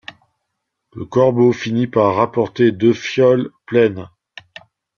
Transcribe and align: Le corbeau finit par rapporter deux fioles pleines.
Le 0.93 1.05
corbeau 1.05 1.51
finit 1.53 1.85
par 1.85 2.15
rapporter 2.15 2.71
deux 2.71 2.91
fioles 2.95 3.51
pleines. 3.67 4.09